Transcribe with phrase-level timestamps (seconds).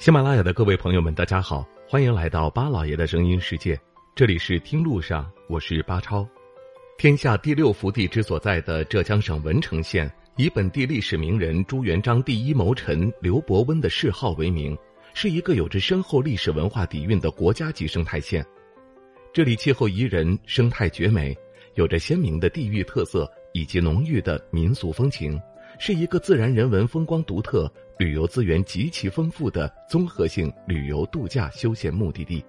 [0.00, 3.78] 喜马拉雅的各位朋友们，大家好，欢迎来到巴老爷的声音世界。
[4.14, 6.26] 这里是听路上，我是巴超。
[6.96, 14.74] 天下第六福地之所在的浙江省文成县，以本地历史名人朱元璋第一谋臣刘伯温的谥号为名，
[15.12, 18.42] 是一个有着深厚历史文化底蕴的国家级生态县。
[19.34, 21.36] 这里气候宜人，生态绝美，
[21.74, 25.38] 有着鲜明的地域特色以及浓郁的民俗风情。
[25.78, 32.42] 是一个自然人文风光独特、旅游资源极其丰富的综合性旅游度假休闲目的地。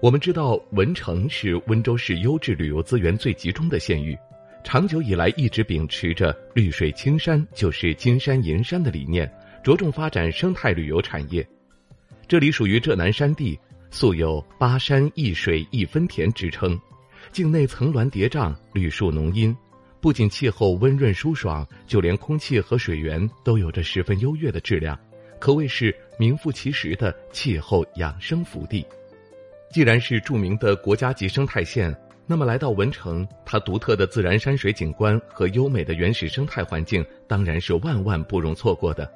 [0.00, 4.16] 我们知道，文成是温州市优质旅游资源最集中的县域，
[4.64, 9.30] 长久以来一直秉持着“绿水青山就是金山银山”的理念，
[9.62, 11.46] 着重发展生态旅游产业。
[12.26, 13.58] 这里属于浙南山地，
[13.90, 16.80] 素有“八山一水一分田”之称，
[17.32, 19.54] 境内层峦叠嶂，绿树浓荫。
[20.06, 24.96] 不仅气候温润舒爽，就连空气和水源都有着十分优越的质量，
[25.40, 28.86] 可谓是名副其实的气候养生福地。
[29.68, 31.92] 既然是著名的国家级生态县，
[32.24, 39.12] 那么来到文成，它独特的自然山水景观和优美的原始生态环境，当然是万万不容错过的。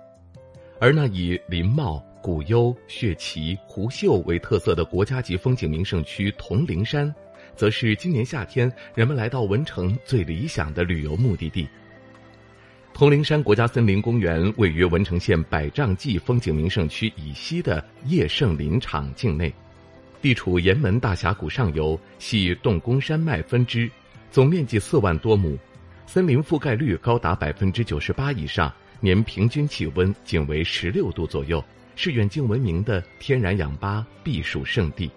[0.80, 7.14] 而那以林茂、古幽、血奇、湖秀为特色的国家级风景名胜区铜陵山。
[7.56, 11.68] 则是今年夏天人们来到文成最理想的旅游目的地。
[12.92, 19.52] 铜陵山国家森林公园位于文成县百丈记风景名胜区以西的叶盛林场境内，
[20.20, 23.90] 地处岩门大峡谷上游，系洞宫山脉分支，
[24.30, 25.56] 总面积四万多亩，
[26.06, 35.10] 森林覆盖率高达百分之九十八以上，年平均气温仅为十六度左右，是远近闻名的天然氧吧避暑胜地。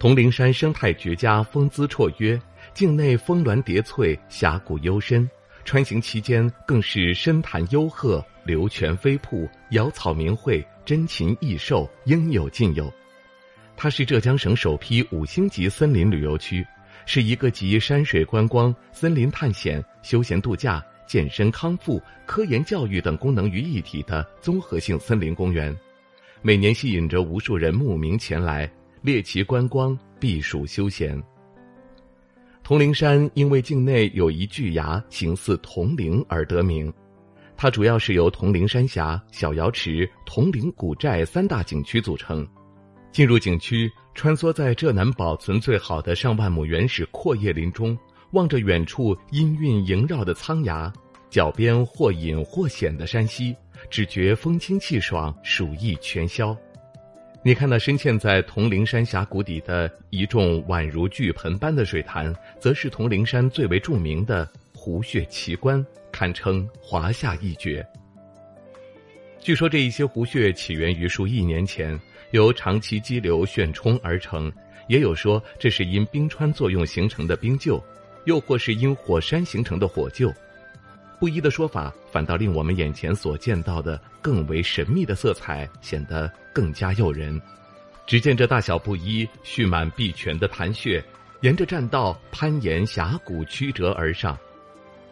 [0.00, 2.40] 铜陵山生态绝佳，风姿绰约，
[2.72, 5.28] 境内峰峦叠翠，峡谷幽深。
[5.62, 12.90] 穿行期间，更是深潭幽壑、流泉飞瀑、瑶草明卉、珍禽异兽，应有尽有。
[13.76, 16.66] 它是浙江省首批五星级森林旅游区，
[17.04, 25.76] 是一个集山水观光、森林探险、休闲度假、健身康复、科研教育等功能于一体的综合性森林公园，
[26.40, 28.66] 每年吸引着无数人慕名前来。
[29.02, 31.20] 猎奇观光、避暑休闲。
[32.62, 36.92] 铜陵山因为境内有一巨崖形似铜陵而得名，
[37.56, 42.46] 它主要是由铜陵山峡、小瑶池、铜陵古寨三大景区组成。
[43.10, 47.98] 进入景区，穿梭在浙南保存最好的上万亩原始阔叶林中，
[48.32, 50.92] 望着远处阴韵萦绕的苍崖，
[51.28, 53.56] 脚边或隐或显的山溪，
[53.90, 56.56] 只觉风清气爽，暑意全消。
[57.42, 67.84] 你看那深嵌在铜陵山峡谷底的一众宛如巨盆般的水潭，则是铜陵山最为著名的湖穴奇观，堪称华夏一绝。
[69.38, 71.98] 据说这一些湖穴起源于数亿年前，
[72.32, 74.50] 由长期激流旋冲而成；
[74.86, 77.82] 也有说这是因冰川作用形成的冰臼，
[78.26, 80.30] 又或是因火山形成的火臼。
[81.20, 87.38] 不一的说法，反倒令我们眼前所见到的更为神秘的色彩显得更加诱人。
[88.06, 91.04] 只见这大小不一、蓄满碧泉的潭穴，
[91.42, 94.36] 沿着栈道攀岩峡谷曲折而上。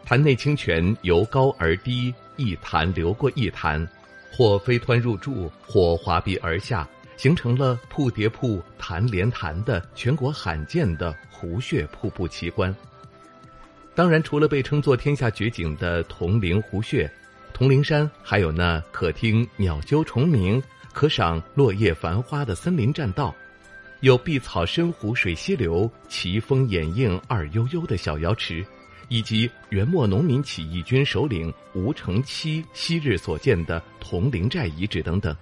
[0.03, 3.87] 潭内清泉由高而低，一潭流过一潭，
[4.31, 12.75] 或飞湍入柱，或滑壁而下，形成了瀑叠瀑、潭连潭的全国罕见的湖穴瀑布奇观。
[13.95, 17.09] 当然，除了被称作天下绝景的铜陵湖穴，
[17.53, 20.61] 铜陵山还有那可听鸟啾虫鸣、
[20.93, 23.35] 可赏落叶繁花的森林栈道，
[23.99, 28.65] 有碧草深湖水溪流、奇峰掩映二悠悠的小瑶池，
[29.09, 35.35] 以及元末农民起义军首领吴承期昔日所建的铜陵寨遗址等等。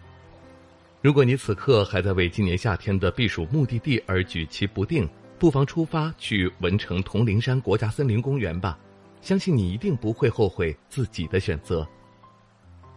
[1.04, 5.08] 如果你此刻还在为今年夏天的避暑目的地而举棋不定，
[5.40, 8.78] 不妨出发去文成铜陵山国家森林公园吧，
[9.22, 11.88] 相信你一定不会后悔自己的选择。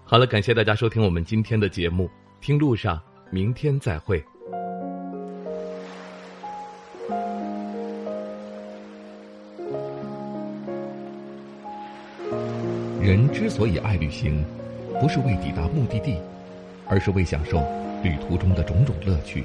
[0.05, 2.11] 好了，感谢大家收听我们今天的节目，
[2.41, 2.99] 听路上，
[3.31, 4.25] 明天再会。
[13.03, 14.43] 人之所以爱旅行，
[14.99, 16.17] 不是为抵达目的地，
[16.88, 17.59] 而是为享受
[18.03, 19.44] 旅途中的种种乐趣。